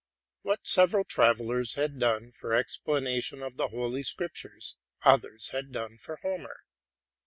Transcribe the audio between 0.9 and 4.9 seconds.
travel lers had done for explanation of the Holy Scriptures,